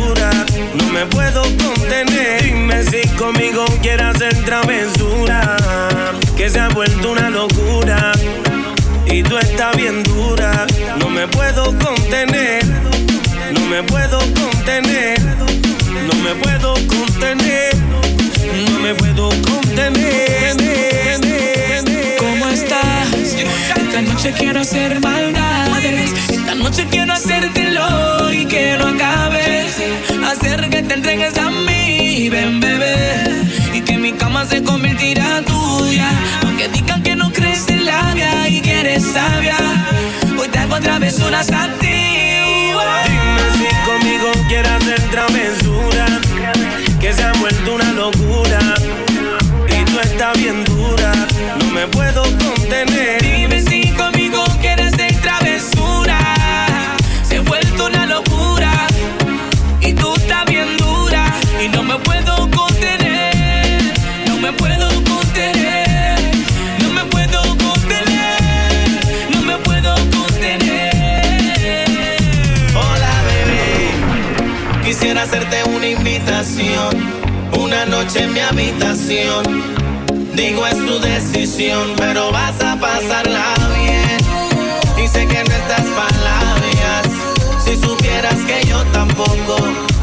no 0.75 0.93
me 0.93 1.07
puedo 1.07 1.43
contener. 1.43 2.43
Dime 2.43 2.85
si 2.85 3.07
conmigo 3.17 3.65
quieres 3.81 4.07
hacer 4.07 4.35
travesura, 4.45 5.57
que 6.37 6.49
se 6.49 6.61
ha 6.61 6.69
vuelto 6.69 7.13
una 7.13 7.31
locura. 7.31 8.13
Y 9.07 9.23
tú 9.23 9.37
estás 9.37 9.77
bien 9.77 10.03
dura, 10.03 10.67
no 10.99 11.11
me 11.11 11.27
puedo 11.29 11.77
contener, 11.79 12.65
no 13.53 13.61
me 13.67 13.83
puedo 13.83 14.19
contener, 14.35 15.21
no 15.21 16.15
me 16.25 16.35
puedo 16.37 16.75
contener, 16.87 17.77
no 18.71 18.79
me 18.79 18.95
puedo 18.95 19.29
contener. 19.43 20.57
¿Cómo 22.19 22.49
estás? 22.49 23.13
Esta 23.13 24.01
noche 24.01 24.33
quiero 24.33 24.61
hacer 24.61 25.01
maldades. 25.01 26.32
Esta 26.53 26.65
noche 26.65 26.87
quiero 26.91 27.11
hacértelo 27.15 28.31
y 28.31 28.45
que 28.45 28.77
no 28.77 28.88
acabes. 28.88 29.75
Hacer 30.31 30.69
que 30.69 30.83
te 30.83 30.95
entregues 30.95 31.38
a 31.38 31.49
mí, 31.49 32.29
ven 32.29 32.61
bebé. 32.61 33.25
Y 33.73 33.81
que 33.81 33.97
mi 33.97 34.12
cama 34.12 34.45
se 34.45 34.62
convertirá 34.62 35.41
tuya. 35.47 36.11
Aunque 36.45 36.69
digan 36.69 37.03
que 37.03 37.17
no 37.17 37.33
crees 37.33 37.67
en 37.71 37.87
la 37.87 38.12
vida 38.12 38.49
y 38.51 38.61
que 38.61 38.81
eres 38.81 39.03
sabia. 39.03 39.57
Hoy 40.38 40.47
te 40.49 40.59
hago 40.59 40.79
travesuras 40.79 41.51
a 41.53 41.69
ti. 41.81 41.88
Dime 43.09 43.45
si 43.57 43.69
conmigo 43.88 44.31
quieres 44.49 44.73
hacer 44.73 45.01
travesura, 45.11 45.62
noche 78.05 78.25
en 78.25 78.33
mi 78.33 78.41
habitación. 78.41 79.45
Digo 80.35 80.67
es 80.67 80.77
tu 80.87 80.99
decisión, 81.01 81.93
pero 81.97 82.33
vas 82.33 82.61
a 82.61 82.77
pasarla 82.77 83.55
bien. 83.79 84.19
Y 85.03 85.07
sé 85.07 85.27
que 85.27 85.45
no 85.45 85.55
estás 85.55 85.87
palabras, 86.03 87.05
si 87.65 87.77
supieras 87.77 88.38
que 88.47 88.67
yo 88.67 88.83
tampoco. 88.93 89.57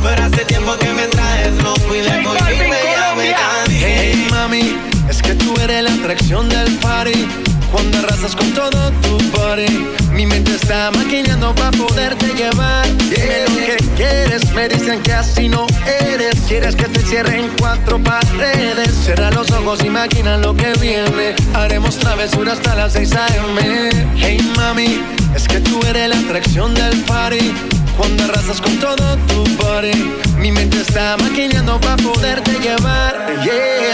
Pero 0.03 0.23
hace 0.23 0.45
tiempo 0.45 0.77
que 0.77 0.89
me 0.93 1.07
traes 1.07 1.53
loco 1.62 1.95
y 1.95 1.99
de 1.99 2.23
por 2.23 2.38
fin 2.45 2.69
me 2.69 2.81
llamé. 2.95 3.35
Hey 3.69 4.27
mami, 4.29 4.77
es 5.09 5.21
que 5.21 5.33
tú 5.35 5.53
eres 5.62 5.83
la 5.83 5.93
atracción 5.93 6.47
del 6.47 6.73
party. 6.77 7.27
Cuando 7.71 7.99
arrasas 7.99 8.35
con 8.35 8.51
todo 8.53 8.91
tu 9.01 9.17
body. 9.38 10.08
Mi 10.19 10.25
mente 10.25 10.53
está 10.53 10.91
maquinando 10.91 11.55
para 11.55 11.71
poderte 11.71 12.25
llevar. 12.34 12.86
Dime 12.97 13.45
lo 13.47 13.55
que 13.55 13.77
quieres, 13.95 14.51
me 14.51 14.67
dicen 14.67 15.01
que 15.01 15.13
así 15.13 15.47
no 15.47 15.65
eres. 16.12 16.36
Quieres 16.45 16.75
que 16.75 16.89
te 16.89 16.99
cierren 16.99 17.49
cuatro 17.58 18.03
paredes. 18.03 18.93
Cierra 19.05 19.32
los 19.32 19.49
ojos 19.51 19.82
y 19.82 19.89
maquina 19.89 20.36
lo 20.36 20.53
que 20.53 20.73
viene. 20.82 21.36
Haremos 21.53 21.97
travesura 21.99 22.51
hasta 22.51 22.75
las 22.75 22.91
6 22.91 23.15
a.m. 23.15 23.89
Hey 24.17 24.39
mami, 24.58 24.99
es 25.34 25.47
que 25.47 25.62
tú 25.62 25.79
eres 25.88 26.10
la 26.10 26.17
atracción 26.17 26.73
del 26.73 26.99
party. 27.05 27.53
Cuando 27.95 28.25
arrasas 28.25 28.60
con 28.60 28.77
todo 28.77 29.15
tu 29.19 29.45
body, 29.55 30.15
mi 30.38 30.51
mente 30.51 30.82
está 30.82 31.15
maquinando 31.15 31.79
para 31.79 31.95
poderte 31.95 32.60
llevar. 32.60 33.15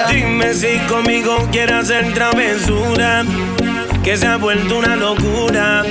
Dime 0.10 0.56
si 0.56 0.80
conmigo 0.90 1.48
quieres 1.52 1.84
hacer 1.84 2.16
travesura, 2.16 3.24
que 4.04 4.18
se 4.18 4.26
ha 4.26 4.38
vuelto 4.38 4.80
una 4.80 4.96
locura. 4.96 5.84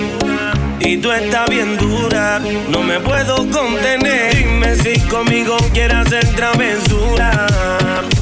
Y 0.85 0.99
tú 0.99 1.11
estás 1.11 1.49
bien 1.49 1.79
dura, 1.79 2.41
no 2.69 2.83
me 2.83 3.01
puedo 3.01 3.37
contener. 3.51 4.37
Dime 4.37 4.77
si 4.77 5.01
conmigo 5.09 5.57
quieres 5.73 5.97
hacer 6.07 6.27
travesura, 6.37 7.47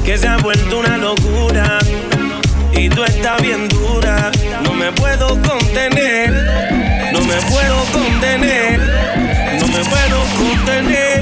que 0.05 0.17
se 0.17 0.27
ha 0.27 0.37
vuelto 0.37 0.79
una 0.79 0.97
locura. 0.97 1.79
Y 2.71 2.89
tú 2.89 3.03
estás 3.03 3.41
bien 3.41 3.67
dura, 3.67 4.31
no 4.63 4.73
me 4.73 4.91
puedo 4.93 5.39
contener, 5.41 6.31
no 7.11 7.21
me 7.21 7.35
puedo 7.51 7.83
contener, 7.91 8.79
no 9.59 9.67
me 9.67 9.83
puedo 9.83 10.23
contener, 10.37 11.21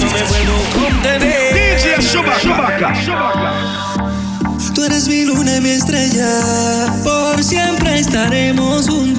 no 0.00 0.06
me 0.06 0.20
puedo 0.20 0.54
contener. 0.72 1.54
DJ 1.54 1.98
Chewbacca. 2.10 2.94
Tú 4.74 4.84
eres 4.84 5.08
mi 5.08 5.24
luna 5.24 5.56
y 5.56 5.60
mi 5.60 5.70
estrella, 5.70 6.28
por 7.04 7.42
siempre 7.44 7.98
estaremos 7.98 8.88
juntos, 8.88 9.13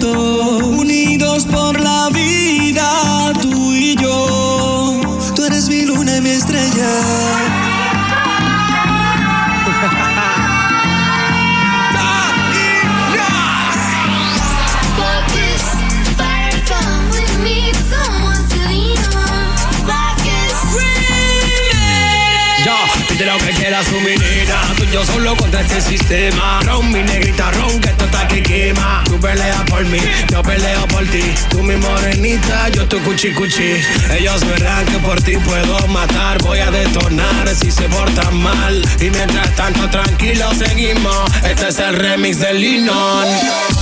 solo 25.05 25.35
contra 25.35 25.61
este 25.61 25.81
sistema. 25.81 26.59
Ron, 26.65 26.91
mi 26.91 27.01
negrita, 27.03 27.51
ron, 27.51 27.79
que 27.79 27.89
esto 27.89 28.05
está 28.05 28.27
que 28.27 28.41
quema. 28.41 29.03
Tú 29.05 29.19
peleas 29.19 29.63
por 29.69 29.85
mí, 29.85 29.99
yo 30.31 30.41
peleo 30.41 30.87
por 30.87 31.05
ti. 31.05 31.23
Tú 31.49 31.63
mi 31.63 31.75
morenita, 31.75 32.69
yo 32.69 32.87
tu 32.87 32.99
cuchi 33.03 33.31
cuchi. 33.33 33.81
Ellos 34.17 34.45
verán 34.45 34.85
que 34.85 34.97
por 34.99 35.21
ti 35.21 35.37
puedo 35.37 35.87
matar. 35.87 36.41
Voy 36.43 36.59
a 36.59 36.71
detonar 36.71 37.47
si 37.55 37.71
se 37.71 37.83
portan 37.89 38.35
mal. 38.37 38.81
Y 38.99 39.09
mientras 39.09 39.55
tanto 39.55 39.89
tranquilo 39.89 40.53
seguimos. 40.53 41.31
Este 41.43 41.67
es 41.69 41.79
el 41.79 41.95
remix 41.95 42.39
de 42.39 42.53
Linon 42.53 43.74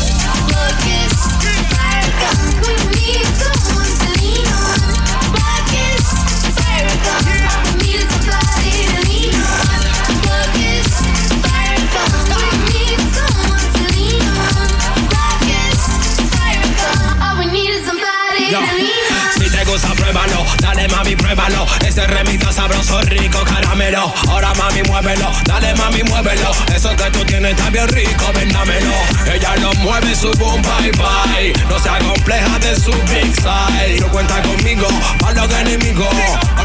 Si 19.37 19.49
te 19.49 19.63
gusta, 19.65 19.93
pruébalo, 19.93 20.45
dale 20.59 20.87
mami, 20.87 21.15
pruébalo. 21.15 21.65
Ese 21.85 22.05
remix 22.07 22.41
está 22.41 22.51
sabroso, 22.51 23.01
rico, 23.01 23.43
caramelo. 23.43 24.13
Ahora 24.29 24.53
mami, 24.55 24.83
muévelo, 24.83 25.31
dale 25.45 25.73
mami, 25.75 26.03
muévelo. 26.03 26.51
Eso 26.75 26.95
que 26.95 27.09
tú 27.11 27.23
tienes 27.25 27.51
está 27.51 27.69
bien 27.69 27.87
rico, 27.87 28.31
ven 28.35 28.49
dámelo. 28.49 28.93
Ella 29.33 29.55
lo 29.57 29.73
mueve, 29.75 30.15
su 30.15 30.31
boom, 30.33 30.61
bye 30.61 30.91
bye. 30.91 31.53
No 31.69 31.79
sea 31.79 31.99
compleja 31.99 32.59
de 32.59 32.75
su 32.75 32.91
big 33.11 33.33
size. 33.35 33.99
No 33.99 34.07
cuenta 34.09 34.41
conmigo, 34.41 34.87
para 35.19 35.45
los 35.45 35.53
enemigos. 35.53 36.07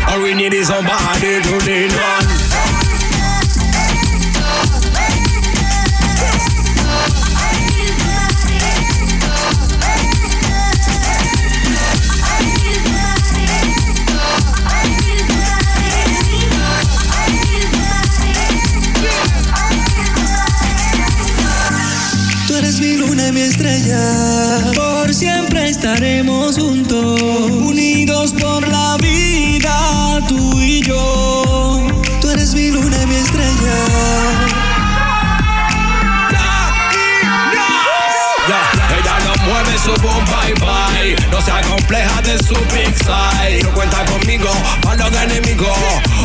All 0.08 0.22
we 0.22 0.34
need 0.34 0.54
is 0.54 0.68
somebody 0.68 1.42
to 1.42 1.64
lean 1.64 1.90
on. 1.92 2.47
Compleja 41.88 42.20
de 42.20 42.36
su 42.44 42.54
big 42.74 42.94
size. 42.98 43.62
No 43.62 43.72
cuenta 43.72 44.04
conmigo, 44.04 44.50
para 44.82 45.08
los 45.08 45.22
enemigos. 45.22 45.68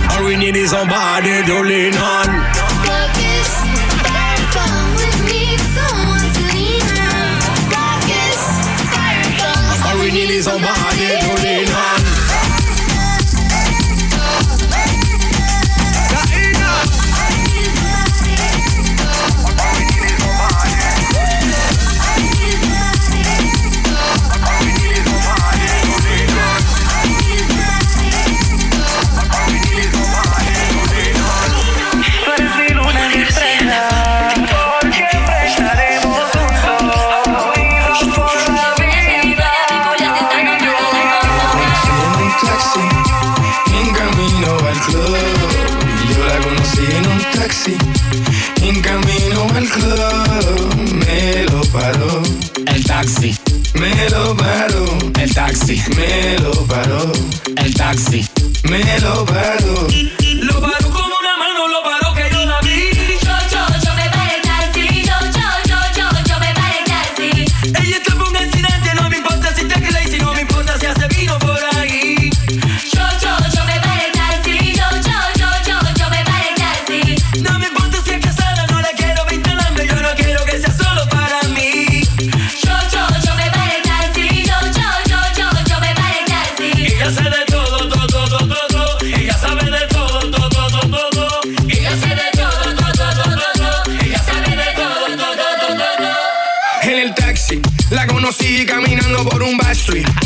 All 0.10 0.26
we 0.26 0.36
need 0.36 0.58
is 0.58 0.72
somebody 0.72 1.42
to 1.46 1.64
lean 1.64 1.94
on. 1.98 2.54
Need 10.14 10.30
is 10.30 10.46
somebody 10.46 11.23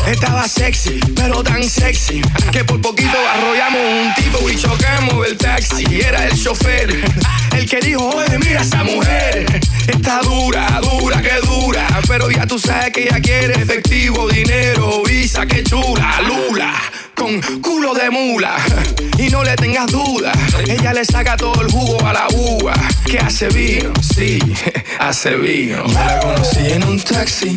Estaba 0.08 0.48
sexy, 0.48 1.00
pero 1.16 1.44
tan 1.44 1.64
sexy 1.64 2.22
que 2.52 2.64
por 2.64 2.82
poquito 2.82 3.18
arrollamos 3.34 3.82
un 3.82 4.14
tipo 4.24 4.50
y 4.50 4.56
chocamos 4.56 5.28
el 5.28 5.38
taxi. 5.38 5.86
Era 6.00 6.26
el 6.26 6.42
chofer 6.42 6.90
el 7.58 7.70
que 7.70 7.80
dijo: 7.80 8.08
Oye, 8.10 8.38
mira 8.40 8.62
esa 8.62 8.84
mujer. 8.84 9.46
Está 9.88 10.20
dura, 10.22 10.80
dura, 10.82 11.22
que 11.22 11.46
dura. 11.46 11.88
Pero 12.08 12.30
ya 12.32 12.46
tú 12.46 12.60
sabes 12.60 12.92
que 12.92 13.04
ella 13.04 13.20
quiere 13.20 13.62
efectivo, 13.62 14.28
dinero, 14.30 15.04
visa, 15.04 15.46
que 15.46 15.64
chula, 15.64 16.22
lula 16.22 16.74
con 17.18 17.42
culo 17.62 17.94
de 17.94 18.10
mula. 18.10 18.56
Y 19.18 19.32
no 19.32 19.44
le 19.44 19.56
tengas 19.56 19.88
duda, 19.88 20.32
ella 20.68 20.94
le 20.94 21.04
saca 21.04 21.36
todo 21.36 21.60
el 21.64 21.72
jugo 21.72 22.06
a 22.06 22.14
la 22.14 22.28
uva. 22.36 22.76
Que 23.04 23.18
hace 23.18 23.48
vino, 23.48 23.92
sí, 24.00 24.38
hace 25.00 25.36
vino. 25.36 25.88
Yo 25.88 25.94
la 25.94 26.20
conocí 26.20 26.60
en 26.68 26.84
un 26.84 27.00
taxi, 27.00 27.56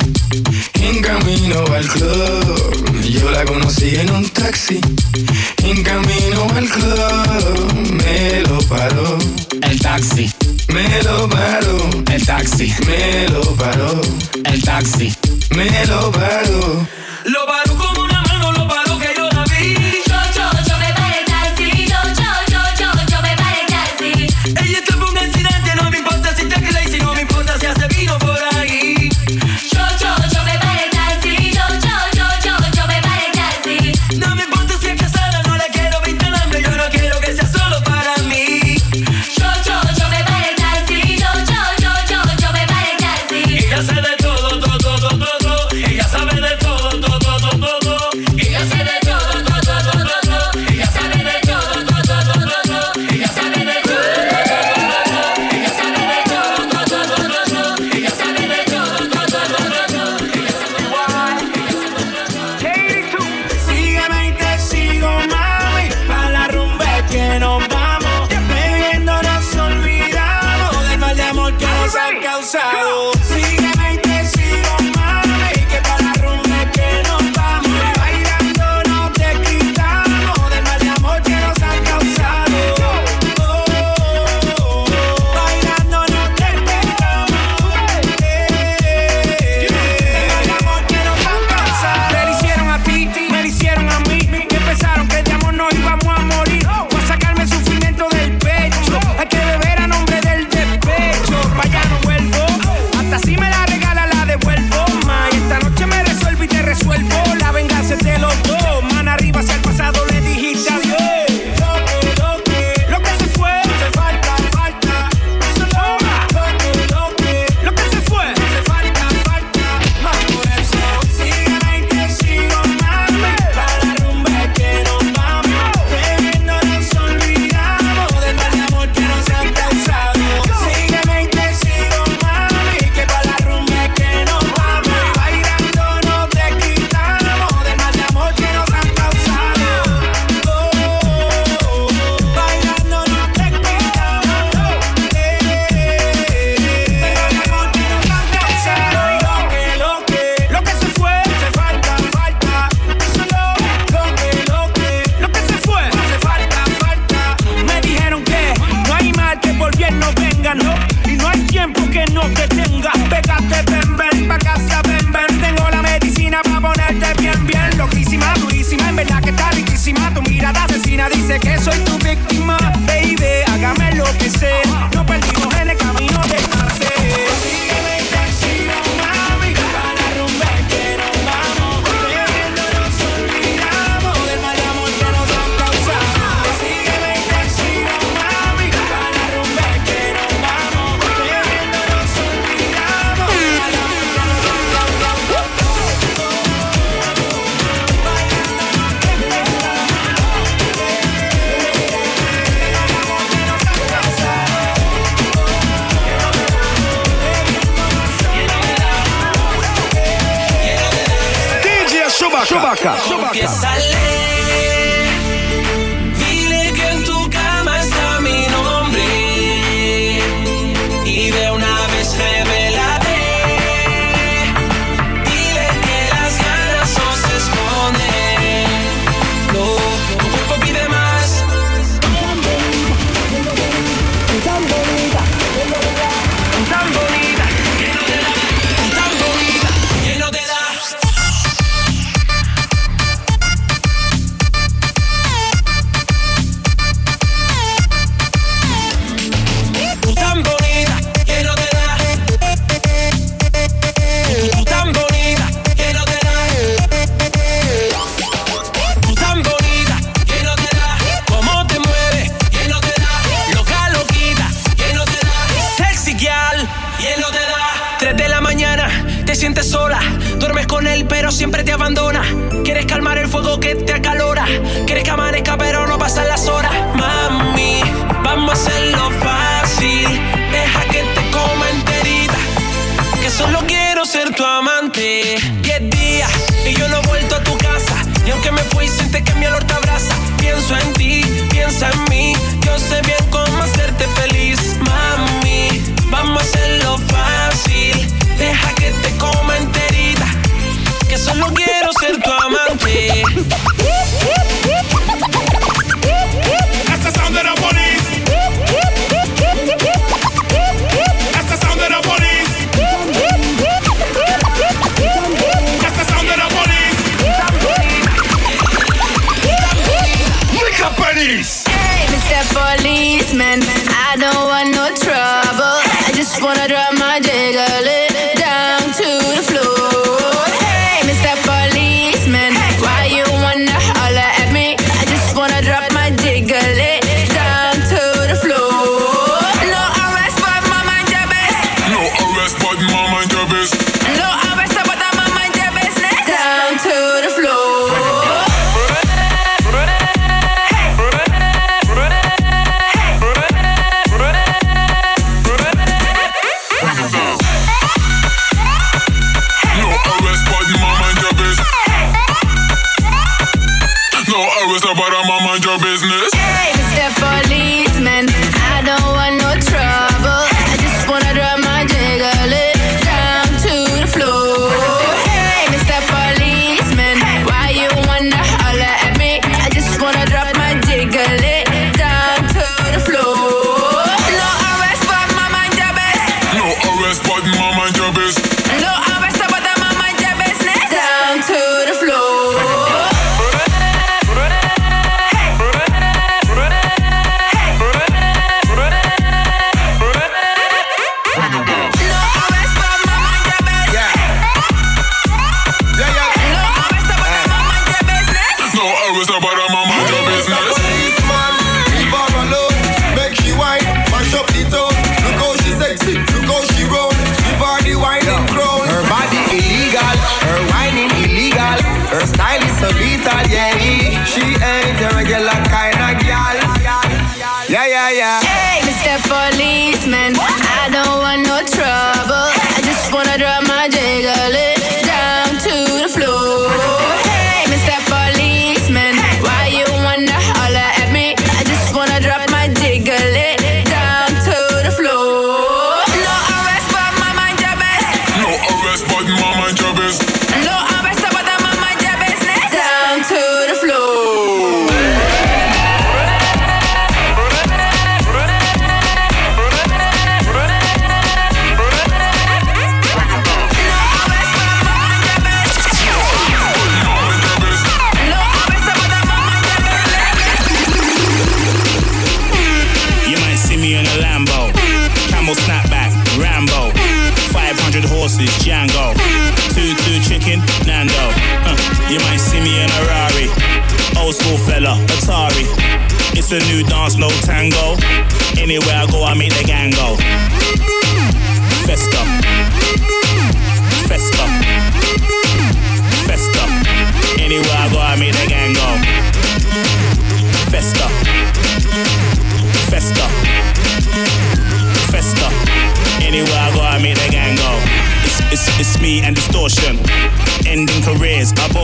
en 0.81 1.03
camino 1.03 1.63
al 1.75 1.87
club. 1.87 3.03
Yo 3.11 3.31
la 3.31 3.45
conocí 3.45 3.95
en 3.95 4.11
un 4.11 4.27
taxi, 4.31 4.81
en 5.63 5.83
camino 5.83 6.47
al 6.57 6.67
club. 6.67 8.01
Me 8.05 8.41
lo 8.41 8.59
paró. 8.63 9.19
El 9.63 9.79
taxi. 9.81 10.33
Me 10.69 11.03
lo 11.03 11.29
paró. 11.29 11.91
El 12.11 12.25
taxi. 12.25 12.73
Me 12.87 13.29
lo 13.29 13.43
paró. 13.55 14.01
El 14.45 14.63
taxi. 14.63 15.15
Me 15.51 15.85
lo 15.87 16.11
paró. 16.11 16.87
Lo 17.27 17.47
paró 17.47 17.77
como 17.77 18.00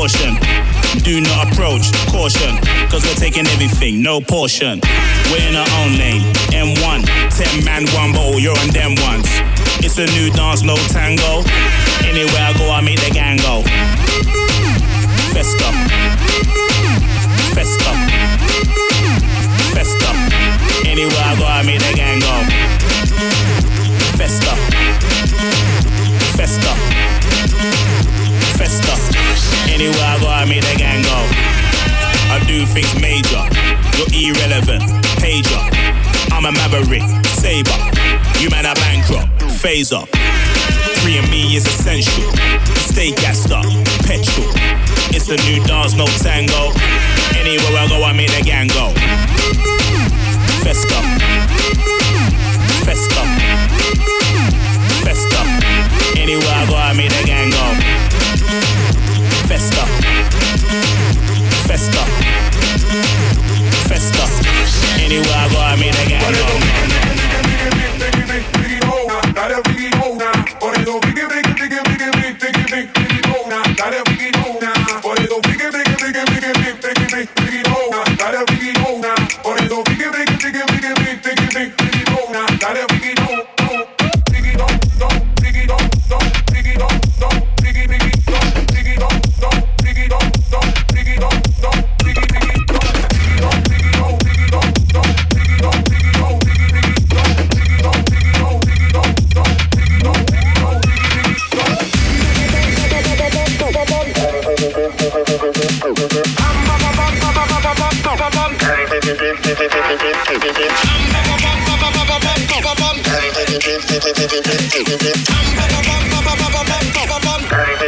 Caution, 0.07 0.39
Do 1.03 1.21
not 1.21 1.51
approach, 1.51 1.91
caution, 2.07 2.55
cause 2.89 3.05
we're 3.05 3.19
taking 3.19 3.45
everything, 3.49 4.03
no 4.03 4.21
portion. 4.21 4.81
We're 5.33 5.49
in 5.49 5.57
our 5.57 5.67
own 5.83 5.99
lane, 5.99 6.23
M1, 6.55 7.03
10 7.35 7.65
man, 7.65 7.89
one 7.91 8.13
ball, 8.13 8.39
you're 8.39 8.57
on 8.57 8.69
them 8.69 8.95
ones. 9.03 9.27
It's 9.83 9.99
a 9.99 10.07
new 10.15 10.31
dance, 10.31 10.63
no 10.63 10.77
tango. 10.95 11.43
Anywhere 12.07 12.39
I 12.39 12.55
go, 12.57 12.71
I 12.71 12.83
meet 12.83 13.01
the 13.01 13.11
gang 13.11 13.39
go. 13.39 13.65
Festa. 15.35 15.75
Festa. 17.51 17.91
Festa. 19.75 20.11
Anywhere 20.87 21.19
I 21.19 21.35
go, 21.37 21.47
I 21.47 21.65
meet 21.67 21.81
the 21.83 21.95
gang 21.97 22.21
go. 22.21 22.47
Festa. 24.15 24.55
Festa. 26.37 26.96
Anywhere 29.77 30.09
I 30.09 30.17
go, 30.25 30.29
I 30.33 30.49
make 30.49 30.65
the 30.65 30.73
gang 30.81 31.05
go. 31.05 31.21
I 32.33 32.41
do 32.49 32.65
things 32.65 32.97
major. 32.97 33.45
You're 33.93 34.33
irrelevant. 34.33 34.81
Pager. 35.21 35.61
I'm 36.33 36.49
a 36.49 36.53
maverick. 36.53 37.05
Saber. 37.37 37.77
You 38.41 38.49
man 38.49 38.65
are 38.65 38.75
bankrupt. 38.75 39.29
Phaser. 39.61 40.09
Free 41.05 41.19
and 41.19 41.29
me 41.29 41.57
is 41.57 41.67
essential. 41.67 42.25
Stay 42.89 43.13
gassed 43.21 43.53
up. 43.53 43.69
Petrol. 44.09 44.49
It's 45.13 45.29
the 45.29 45.37
new 45.45 45.61
dance, 45.69 45.93
no 45.93 46.07
tango. 46.25 46.73
Anywhere 47.37 47.77
I 47.77 47.85
go, 47.87 48.01
I 48.01 48.17
make 48.17 48.33
the 48.33 48.41
gang 48.41 48.69
go. 48.73 48.97
Festa. 50.65 51.05
Festa. 52.81 53.23
Festa. 55.05 55.41
Anywhere 56.17 56.49
I 56.49 56.65
go, 56.65 56.77
I 56.77 56.95
make 56.97 57.11
the 57.13 57.27
gang 57.27 57.51
go. 57.51 58.06
Festa. 59.47 59.87
Festa. 61.67 62.05
Festa. 63.89 64.25
Anywhere 65.01 65.33
I 65.35 65.49
go, 65.53 65.59
I 65.61 65.77
meet 65.77 65.95
a 65.95 66.09
guy. 66.09 66.17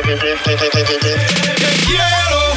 Te 0.01 1.77
quiero. 1.87 2.48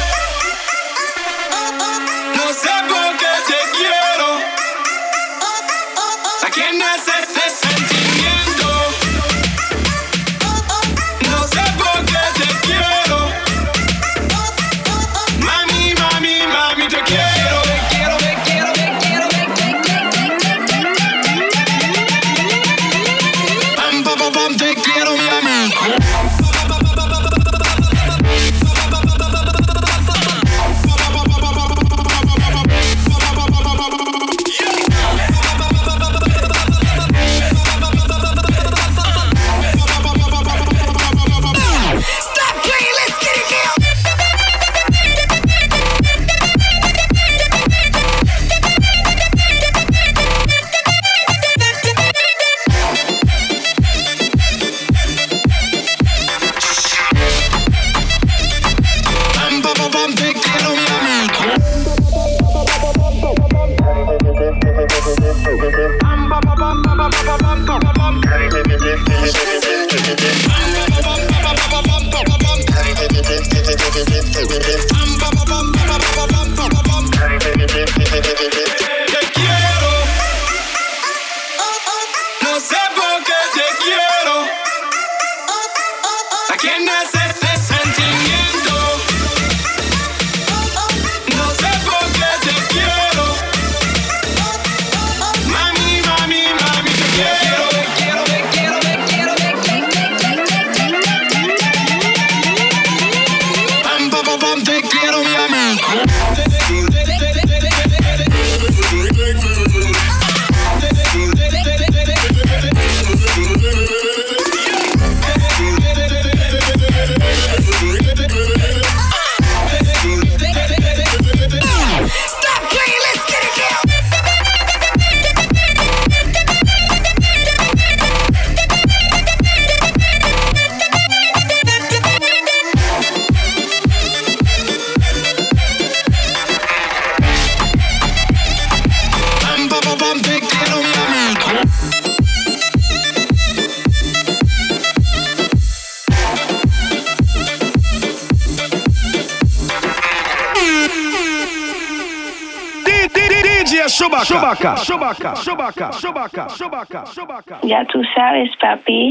Ya 157.62 157.84
tú 157.86 158.02
sabes, 158.14 158.50
papi. 158.60 159.10